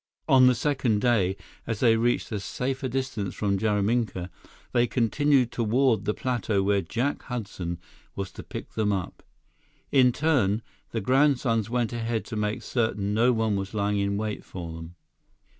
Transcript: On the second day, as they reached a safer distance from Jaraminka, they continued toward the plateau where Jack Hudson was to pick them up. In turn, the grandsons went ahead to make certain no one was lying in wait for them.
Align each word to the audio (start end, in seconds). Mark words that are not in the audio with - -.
On 0.27 0.47
the 0.47 0.55
second 0.55 0.99
day, 0.99 1.37
as 1.67 1.79
they 1.79 1.95
reached 1.95 2.31
a 2.31 2.39
safer 2.39 2.87
distance 2.87 3.35
from 3.35 3.59
Jaraminka, 3.59 4.31
they 4.71 4.87
continued 4.87 5.51
toward 5.51 6.05
the 6.05 6.15
plateau 6.15 6.63
where 6.63 6.81
Jack 6.81 7.21
Hudson 7.25 7.77
was 8.15 8.31
to 8.31 8.41
pick 8.41 8.71
them 8.71 8.91
up. 8.91 9.21
In 9.91 10.11
turn, 10.11 10.63
the 10.89 11.01
grandsons 11.01 11.69
went 11.69 11.93
ahead 11.93 12.25
to 12.25 12.35
make 12.35 12.63
certain 12.63 13.13
no 13.13 13.31
one 13.31 13.55
was 13.55 13.75
lying 13.75 13.99
in 13.99 14.17
wait 14.17 14.43
for 14.43 14.73
them. 14.73 14.95